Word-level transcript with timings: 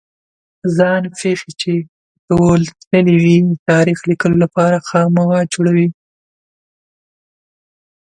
ځان 0.75 1.03
پېښې 1.19 1.51
چې 1.61 1.73
په 1.85 1.85
تول 2.27 2.61
تللې 2.89 3.15
وي 3.23 3.35
د 3.49 3.51
تاریخ 3.69 3.99
لیکلو 4.09 4.35
لپاره 4.43 4.83
خام 4.87 5.09
مواد 5.19 5.45
جوړوي. 5.55 5.87